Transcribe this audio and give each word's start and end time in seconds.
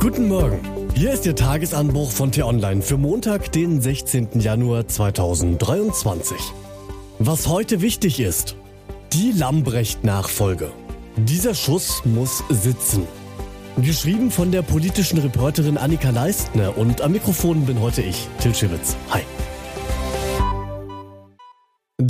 Guten 0.00 0.28
Morgen. 0.28 0.60
Hier 0.94 1.12
ist 1.12 1.26
Ihr 1.26 1.36
Tagesanbruch 1.36 2.10
von 2.10 2.32
T-Online 2.32 2.80
für 2.80 2.96
Montag, 2.96 3.52
den 3.52 3.82
16. 3.82 4.40
Januar 4.40 4.88
2023. 4.88 6.38
Was 7.18 7.46
heute 7.48 7.82
wichtig 7.82 8.18
ist, 8.18 8.56
die 9.12 9.32
Lambrecht-Nachfolge. 9.32 10.70
Dieser 11.18 11.54
Schuss 11.54 12.02
muss 12.06 12.42
sitzen. 12.48 13.06
Geschrieben 13.76 14.30
von 14.30 14.50
der 14.50 14.62
politischen 14.62 15.18
Reporterin 15.18 15.76
Annika 15.76 16.08
Leistner 16.08 16.78
und 16.78 17.02
am 17.02 17.12
Mikrofon 17.12 17.66
bin 17.66 17.78
heute 17.82 18.00
ich, 18.00 18.26
Til 18.40 18.54
Schewitz. 18.54 18.96
Hi. 19.10 19.20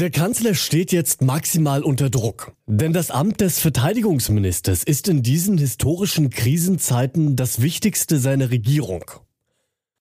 Der 0.01 0.11
Kanzler 0.11 0.55
steht 0.55 0.93
jetzt 0.93 1.21
maximal 1.21 1.85
unter 1.85 2.09
Druck, 2.09 2.55
denn 2.66 2.95
das 2.95 3.11
Amt 3.11 3.43
des 3.43 3.59
Verteidigungsministers 3.59 4.83
ist 4.83 5.09
in 5.09 5.23
diesen 5.23 5.59
historischen 5.59 6.30
Krisenzeiten 6.30 7.37
das 7.37 7.61
wichtigste 7.61 8.19
seiner 8.19 8.51
Regierung. 8.51 9.05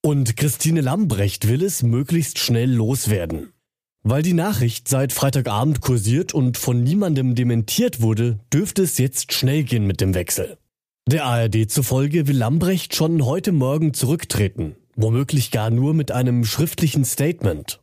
Und 0.01 0.38
Christine 0.38 0.79
Lambrecht 0.79 1.49
will 1.49 1.61
es 1.61 1.83
möglichst 1.83 2.39
schnell 2.39 2.71
loswerden. 2.71 3.51
Weil 4.01 4.21
die 4.21 4.31
Nachricht 4.31 4.88
seit 4.88 5.11
Freitagabend 5.11 5.81
kursiert 5.81 6.33
und 6.33 6.57
von 6.57 6.81
niemandem 6.81 7.35
dementiert 7.35 7.99
wurde, 7.99 8.39
dürfte 8.53 8.83
es 8.83 8.97
jetzt 8.99 9.33
schnell 9.33 9.66
gehen 9.66 9.85
mit 9.85 9.99
dem 9.99 10.13
Wechsel. 10.13 10.57
Der 11.07 11.25
ARD 11.25 11.69
zufolge 11.69 12.25
will 12.25 12.38
Lambrecht 12.38 12.95
schon 12.95 13.25
heute 13.25 13.52
Morgen 13.52 13.93
zurücktreten, 13.93 14.77
womöglich 14.95 15.52
gar 15.52 15.69
nur 15.69 15.93
mit 15.93 16.09
einem 16.09 16.45
schriftlichen 16.45 17.03
Statement. 17.03 17.81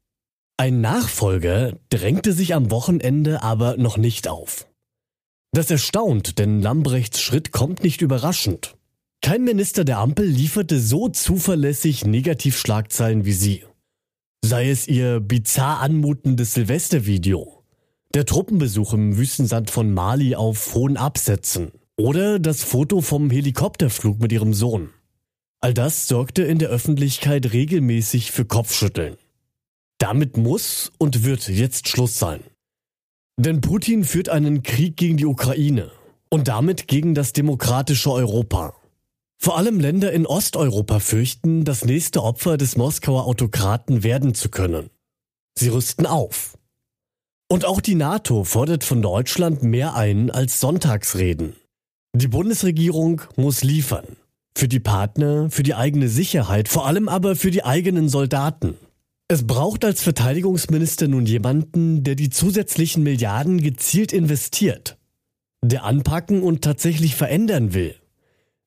Ein 0.59 0.81
Nachfolger 0.81 1.75
drängte 1.91 2.33
sich 2.33 2.55
am 2.55 2.71
Wochenende 2.71 3.43
aber 3.43 3.77
noch 3.77 3.99
nicht 3.99 4.27
auf. 4.27 4.67
Das 5.53 5.71
erstaunt, 5.71 6.39
denn 6.39 6.63
Lambrechts 6.63 7.21
Schritt 7.21 7.53
kommt 7.53 7.83
nicht 7.85 8.01
überraschend. 8.01 8.75
Kein 9.21 9.45
Minister 9.45 9.85
der 9.85 9.99
Ampel 9.99 10.27
lieferte 10.27 10.81
so 10.81 11.09
zuverlässig 11.09 12.07
Negativschlagzeilen 12.07 13.27
wie 13.27 13.33
sie. 13.33 13.65
Sei 14.43 14.71
es 14.71 14.89
ihr 14.89 15.21
bizarr 15.21 15.81
anmutendes 15.81 16.55
Silvestervideo, 16.55 17.63
der 18.15 18.25
Truppenbesuch 18.25 18.95
im 18.95 19.19
Wüstensand 19.19 19.71
von 19.71 19.93
Mali 19.93 20.37
auf 20.37 20.75
hohen 20.75 20.97
Absätzen 20.97 21.73
oder 21.99 22.39
das 22.39 22.63
Foto 22.63 23.03
vom 23.03 23.29
Helikopterflug 23.29 24.21
mit 24.21 24.33
ihrem 24.33 24.55
Sohn. 24.55 24.91
All 25.61 25.75
das 25.75 26.07
sorgte 26.07 26.45
in 26.45 26.59
der 26.59 26.69
Öffentlichkeit 26.69 27.53
regelmäßig 27.53 28.31
für 28.31 28.45
Kopfschütteln. 28.45 29.17
Damit 29.99 30.37
muss 30.37 30.93
und 30.99 31.25
wird 31.25 31.49
jetzt 31.49 31.89
Schluss 31.89 32.19
sein. 32.19 32.41
Denn 33.39 33.61
Putin 33.61 34.05
führt 34.05 34.29
einen 34.29 34.63
Krieg 34.63 34.97
gegen 34.97 35.17
die 35.17 35.27
Ukraine 35.27 35.91
und 36.31 36.49
damit 36.49 36.89
gegen 36.89 37.15
das 37.15 37.33
demokratische 37.33 38.11
Europa. 38.11 38.75
Vor 39.39 39.59
allem 39.59 39.81
Länder 39.81 40.13
in 40.13 40.27
Osteuropa 40.27 40.99
fürchten, 40.99 41.65
das 41.65 41.85
nächste 41.85 42.23
Opfer 42.23 42.57
des 42.57 42.77
Moskauer 42.77 43.27
Autokraten 43.27 44.03
werden 44.03 44.35
zu 44.35 44.49
können. 44.49 44.91
Sie 45.59 45.69
rüsten 45.69 46.07
auf. 46.07 46.57
Und 47.49 47.65
auch 47.65 47.81
die 47.81 47.95
NATO 47.95 48.45
fordert 48.45 48.83
von 48.83 49.03
Deutschland 49.03 49.63
mehr 49.63 49.95
ein 49.95 50.31
als 50.31 50.59
Sonntagsreden. 50.59 51.55
Die 52.15 52.29
Bundesregierung 52.29 53.23
muss 53.37 53.63
liefern. 53.63 54.17
Für 54.57 54.69
die 54.69 54.81
Partner, 54.81 55.51
für 55.51 55.63
die 55.63 55.75
eigene 55.75 56.09
Sicherheit, 56.09 56.69
vor 56.69 56.87
allem 56.87 57.09
aber 57.09 57.37
für 57.37 57.51
die 57.51 57.63
eigenen 57.63 58.09
Soldaten. 58.09 58.77
Es 59.29 59.45
braucht 59.45 59.85
als 59.85 60.03
Verteidigungsminister 60.03 61.09
nun 61.09 61.27
jemanden, 61.27 62.05
der 62.05 62.15
die 62.15 62.31
zusätzlichen 62.31 63.03
Milliarden 63.03 63.61
gezielt 63.61 64.13
investiert, 64.13 64.99
der 65.65 65.83
anpacken 65.83 66.43
und 66.43 66.63
tatsächlich 66.63 67.17
verändern 67.17 67.75
will, 67.75 67.97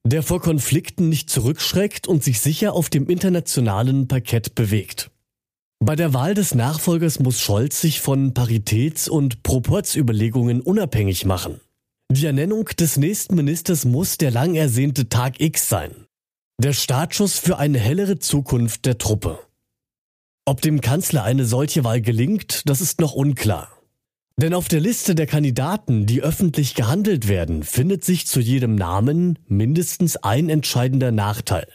der 0.04 0.22
vor 0.22 0.42
Konflikten 0.42 1.08
nicht 1.08 1.30
zurückschreckt 1.30 2.08
und 2.08 2.26
sich 2.26 2.42
sicher 2.42 2.74
auf 2.74 2.90
dem 2.90 3.08
internationalen 3.08 4.10
Parkett 4.10 4.54
bewegt. 4.54 5.12
Bei 5.82 5.96
der 5.96 6.14
Wahl 6.14 6.34
des 6.34 6.54
Nachfolgers 6.54 7.20
muss 7.20 7.40
Scholz 7.40 7.80
sich 7.80 8.02
von 8.02 8.34
Paritäts- 8.34 9.08
und 9.08 9.44
Proporzüberlegungen 9.44 10.60
unabhängig 10.60 11.24
machen. 11.24 11.62
Die 12.12 12.26
Ernennung 12.26 12.66
des 12.66 12.98
nächsten 12.98 13.36
Ministers 13.36 13.86
muss 13.86 14.18
der 14.18 14.32
lang 14.32 14.56
ersehnte 14.56 15.08
Tag 15.08 15.40
X 15.40 15.70
sein. 15.70 15.92
Der 16.62 16.74
Startschuss 16.74 17.40
für 17.40 17.60
eine 17.60 17.80
hellere 17.80 18.20
Zukunft 18.20 18.86
der 18.86 18.98
Truppe. 18.98 19.40
Ob 20.50 20.62
dem 20.62 20.82
Kanzler 20.82 21.24
eine 21.24 21.46
solche 21.46 21.84
Wahl 21.84 22.02
gelingt, 22.02 22.68
das 22.68 22.82
ist 22.82 23.00
noch 23.00 23.14
unklar. 23.14 23.68
Denn 24.36 24.56
auf 24.56 24.68
der 24.68 24.80
Liste 24.80 25.14
der 25.14 25.28
Kandidaten, 25.28 26.08
die 26.08 26.24
öffentlich 26.24 26.74
gehandelt 26.74 27.28
werden, 27.28 27.62
findet 27.62 28.04
sich 28.04 28.26
zu 28.26 28.40
jedem 28.40 28.74
Namen 28.74 29.38
mindestens 29.46 30.18
ein 30.18 30.50
entscheidender 30.50 31.12
Nachteil. 31.12 31.68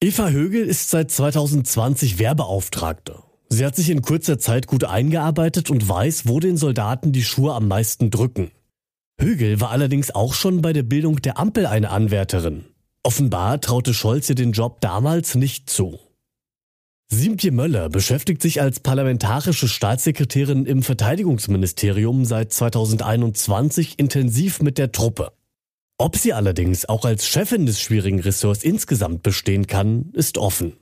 Eva 0.00 0.28
Högel 0.28 0.64
ist 0.64 0.90
seit 0.90 1.10
2020 1.10 2.20
Werbeauftragte. 2.20 3.16
Sie 3.48 3.66
hat 3.66 3.74
sich 3.74 3.90
in 3.90 4.00
kurzer 4.00 4.38
Zeit 4.38 4.68
gut 4.68 4.84
eingearbeitet 4.84 5.68
und 5.68 5.88
weiß, 5.88 6.28
wo 6.28 6.38
den 6.38 6.56
Soldaten 6.56 7.10
die 7.10 7.24
Schuhe 7.24 7.52
am 7.52 7.66
meisten 7.66 8.12
drücken. 8.12 8.52
Högel 9.20 9.60
war 9.60 9.70
allerdings 9.70 10.14
auch 10.14 10.34
schon 10.34 10.62
bei 10.62 10.72
der 10.72 10.84
Bildung 10.84 11.20
der 11.20 11.36
Ampel 11.36 11.66
eine 11.66 11.90
Anwärterin. 11.90 12.64
Offenbar 13.02 13.60
traute 13.60 13.92
Scholz 13.92 14.28
ihr 14.28 14.36
den 14.36 14.52
Job 14.52 14.80
damals 14.82 15.34
nicht 15.34 15.68
zu. 15.68 15.98
Siemtje 17.10 17.52
Möller 17.52 17.88
beschäftigt 17.88 18.42
sich 18.42 18.60
als 18.60 18.80
parlamentarische 18.80 19.66
Staatssekretärin 19.66 20.66
im 20.66 20.82
Verteidigungsministerium 20.82 22.26
seit 22.26 22.52
2021 22.52 23.98
intensiv 23.98 24.60
mit 24.60 24.76
der 24.76 24.92
Truppe. 24.92 25.32
Ob 25.96 26.16
sie 26.16 26.34
allerdings 26.34 26.86
auch 26.86 27.06
als 27.06 27.26
Chefin 27.26 27.64
des 27.64 27.80
schwierigen 27.80 28.20
Ressorts 28.20 28.62
insgesamt 28.62 29.22
bestehen 29.22 29.66
kann, 29.66 30.10
ist 30.12 30.36
offen. 30.36 30.74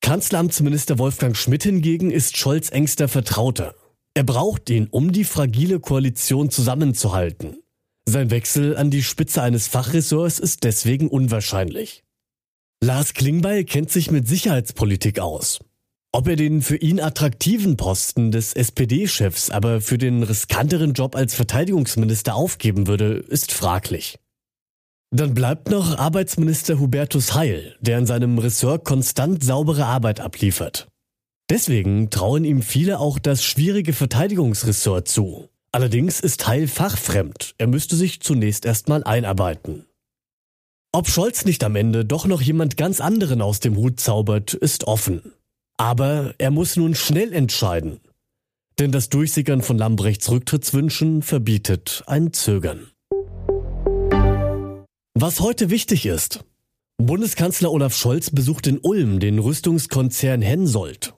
Kanzleramtsminister 0.00 0.98
Wolfgang 0.98 1.36
Schmidt 1.36 1.62
hingegen 1.62 2.10
ist 2.10 2.36
Scholz 2.36 2.70
engster 2.70 3.06
Vertrauter. 3.06 3.76
Er 4.14 4.24
braucht 4.24 4.68
ihn, 4.70 4.88
um 4.90 5.12
die 5.12 5.24
fragile 5.24 5.78
Koalition 5.78 6.50
zusammenzuhalten. 6.50 7.62
Sein 8.04 8.32
Wechsel 8.32 8.76
an 8.76 8.90
die 8.90 9.04
Spitze 9.04 9.40
eines 9.40 9.68
Fachressorts 9.68 10.40
ist 10.40 10.64
deswegen 10.64 11.08
unwahrscheinlich. 11.08 12.02
Lars 12.84 13.14
Klingbeil 13.14 13.62
kennt 13.62 13.92
sich 13.92 14.10
mit 14.10 14.26
Sicherheitspolitik 14.26 15.20
aus. 15.20 15.60
Ob 16.10 16.26
er 16.26 16.34
den 16.34 16.62
für 16.62 16.74
ihn 16.76 16.98
attraktiven 16.98 17.76
Posten 17.76 18.32
des 18.32 18.54
SPD-Chefs 18.54 19.50
aber 19.50 19.80
für 19.80 19.98
den 19.98 20.24
riskanteren 20.24 20.92
Job 20.92 21.14
als 21.14 21.32
Verteidigungsminister 21.36 22.34
aufgeben 22.34 22.88
würde, 22.88 23.24
ist 23.28 23.52
fraglich. 23.52 24.18
Dann 25.14 25.32
bleibt 25.32 25.70
noch 25.70 25.96
Arbeitsminister 25.96 26.80
Hubertus 26.80 27.34
Heil, 27.34 27.76
der 27.78 27.98
in 27.98 28.06
seinem 28.06 28.38
Ressort 28.38 28.84
konstant 28.84 29.44
saubere 29.44 29.86
Arbeit 29.86 30.18
abliefert. 30.18 30.88
Deswegen 31.50 32.10
trauen 32.10 32.44
ihm 32.44 32.62
viele 32.62 32.98
auch 32.98 33.20
das 33.20 33.44
schwierige 33.44 33.92
Verteidigungsressort 33.92 35.06
zu. 35.06 35.48
Allerdings 35.70 36.18
ist 36.18 36.48
Heil 36.48 36.66
fachfremd, 36.66 37.54
er 37.58 37.68
müsste 37.68 37.94
sich 37.94 38.22
zunächst 38.22 38.66
erstmal 38.66 39.04
einarbeiten. 39.04 39.86
Ob 40.94 41.08
Scholz 41.08 41.46
nicht 41.46 41.64
am 41.64 41.74
Ende 41.74 42.04
doch 42.04 42.26
noch 42.26 42.42
jemand 42.42 42.76
ganz 42.76 43.00
anderen 43.00 43.40
aus 43.40 43.60
dem 43.60 43.76
Hut 43.76 43.98
zaubert, 43.98 44.52
ist 44.52 44.84
offen. 44.84 45.32
Aber 45.78 46.34
er 46.36 46.50
muss 46.50 46.76
nun 46.76 46.94
schnell 46.94 47.32
entscheiden. 47.32 48.00
Denn 48.78 48.92
das 48.92 49.08
Durchsickern 49.08 49.62
von 49.62 49.78
Lambrechts 49.78 50.30
Rücktrittswünschen 50.30 51.22
verbietet 51.22 52.04
ein 52.06 52.34
Zögern. 52.34 52.90
Was 55.14 55.40
heute 55.40 55.70
wichtig 55.70 56.04
ist. 56.04 56.44
Bundeskanzler 56.98 57.72
Olaf 57.72 57.96
Scholz 57.96 58.30
besucht 58.30 58.66
in 58.66 58.78
Ulm 58.78 59.18
den 59.18 59.38
Rüstungskonzern 59.38 60.42
Hensoldt. 60.42 61.14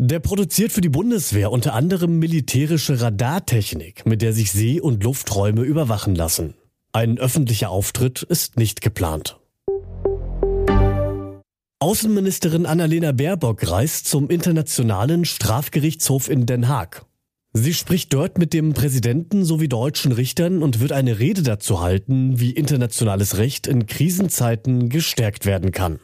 Der 0.00 0.18
produziert 0.18 0.72
für 0.72 0.80
die 0.80 0.88
Bundeswehr 0.88 1.52
unter 1.52 1.74
anderem 1.74 2.18
militärische 2.18 3.00
Radartechnik, 3.00 4.04
mit 4.04 4.20
der 4.20 4.32
sich 4.32 4.50
See- 4.50 4.80
und 4.80 5.04
Lufträume 5.04 5.62
überwachen 5.62 6.16
lassen. 6.16 6.54
Ein 6.96 7.18
öffentlicher 7.18 7.68
Auftritt 7.68 8.22
ist 8.22 8.56
nicht 8.56 8.80
geplant. 8.80 9.38
Außenministerin 11.78 12.64
Annalena 12.64 13.12
Baerbock 13.12 13.70
reist 13.70 14.08
zum 14.08 14.30
Internationalen 14.30 15.26
Strafgerichtshof 15.26 16.30
in 16.30 16.46
Den 16.46 16.68
Haag. 16.68 17.04
Sie 17.52 17.74
spricht 17.74 18.14
dort 18.14 18.38
mit 18.38 18.54
dem 18.54 18.72
Präsidenten 18.72 19.44
sowie 19.44 19.68
deutschen 19.68 20.10
Richtern 20.10 20.62
und 20.62 20.80
wird 20.80 20.92
eine 20.92 21.18
Rede 21.18 21.42
dazu 21.42 21.82
halten, 21.82 22.40
wie 22.40 22.52
internationales 22.52 23.36
Recht 23.36 23.66
in 23.66 23.84
Krisenzeiten 23.84 24.88
gestärkt 24.88 25.44
werden 25.44 25.72
kann. 25.72 26.00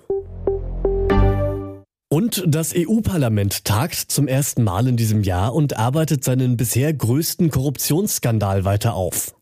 Und 2.11 2.45
das 2.47 2.75
EU-Parlament 2.77 3.65
tagt 3.65 3.95
zum 3.95 4.29
ersten 4.29 4.63
Mal 4.63 4.87
in 4.89 4.99
diesem 4.99 5.23
Jahr 5.23 5.55
und 5.55 5.79
arbeitet 5.79 6.23
seinen 6.23 6.59
bisher 6.59 6.93
größten 6.93 7.51
Korruptionsskandal 7.51 8.67
weiter 8.67 8.93
auf. 8.93 9.35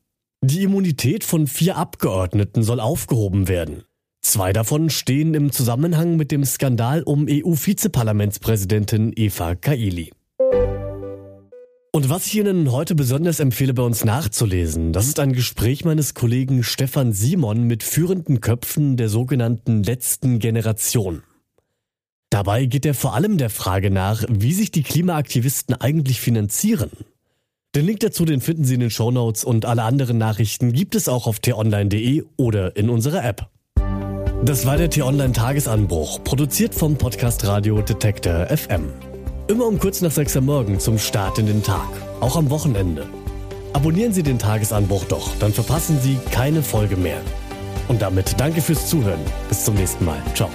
Die 0.43 0.63
Immunität 0.63 1.23
von 1.23 1.47
vier 1.47 1.77
Abgeordneten 1.77 2.63
soll 2.63 2.81
aufgehoben 2.81 3.47
werden. 3.47 3.83
Zwei 4.23 4.55
davon 4.55 4.89
stehen 4.89 5.35
im 5.35 5.53
Zusammenhang 5.53 6.17
mit 6.17 6.33
dem 6.33 6.47
Skandal 6.47 7.03
um 7.03 7.27
EU-Vizeparlamentspräsidentin 7.29 9.13
Eva 9.15 9.55
Kaili. 9.55 10.13
Und 11.93 12.09
was 12.09 12.27
ich 12.27 12.39
Ihnen 12.39 12.73
heute 12.73 12.95
besonders 12.95 13.39
empfehle, 13.39 13.75
bei 13.75 13.83
uns 13.83 14.07
nachzulesen, 14.07 14.95
das 14.95 15.09
ist 15.09 15.21
ein 15.21 15.35
Gespräch 15.35 15.85
meines 15.85 16.15
Kollegen 16.15 16.63
Stefan 16.63 17.13
Simon 17.13 17.65
mit 17.65 17.83
führenden 17.83 18.41
Köpfen 18.41 18.97
der 18.97 19.11
sogenannten 19.11 19.83
letzten 19.83 20.39
Generation. 20.39 21.23
Dabei 22.31 22.65
geht 22.65 22.87
er 22.87 22.95
vor 22.95 23.15
allem 23.15 23.37
der 23.37 23.51
Frage 23.51 23.91
nach, 23.91 24.25
wie 24.31 24.55
sich 24.55 24.71
die 24.71 24.85
Klimaaktivisten 24.85 25.75
eigentlich 25.75 26.19
finanzieren. 26.19 26.91
Den 27.77 27.87
Link 27.87 28.01
dazu, 28.01 28.25
den 28.25 28.41
finden 28.41 28.65
Sie 28.65 28.75
in 28.75 28.81
den 28.81 28.91
Shownotes 28.91 29.45
und 29.45 29.65
alle 29.65 29.85
anderen 29.85 30.19
Nachrichten 30.19 30.73
gibt 30.73 30.97
es 30.97 31.09
auch 31.09 31.29
auf 31.29 31.39
t-online.de 31.39 32.25
oder 32.37 32.75
in 32.77 32.91
unserer 32.91 33.25
App. 33.25 33.47
Das 34.45 34.67
war 34.67 34.77
der 34.77 34.91
T-Online 34.91 35.33
Tagesanbruch, 35.33 36.25
produziert 36.25 36.75
vom 36.75 36.97
Podcast 36.97 37.47
Radio 37.47 37.81
Detektor 37.81 38.47
FM. 38.47 38.89
Immer 39.47 39.67
um 39.67 39.79
kurz 39.79 40.01
nach 40.01 40.11
6 40.11 40.37
Uhr 40.37 40.43
morgen 40.43 40.81
zum 40.81 40.99
Start 40.99 41.39
in 41.39 41.47
den 41.47 41.63
Tag, 41.63 41.89
auch 42.19 42.37
am 42.37 42.51
Wochenende. 42.51 43.07
Abonnieren 43.73 44.13
Sie 44.13 44.25
den 44.25 44.41
Tagesanbruch 44.41 45.05
doch, 45.05 45.37
dann 45.37 45.53
verpassen 45.53 46.01
Sie 46.01 46.19
keine 46.33 46.65
Folge 46.65 46.97
mehr. 46.97 47.21
Und 47.87 48.03
damit 48.03 48.35
danke 48.41 48.63
fürs 48.63 48.89
Zuhören. 48.89 49.21
Bis 49.49 49.65
zum 49.65 49.77
nächsten 49.77 50.05
Mal. 50.05 50.21
Ciao. 50.35 50.51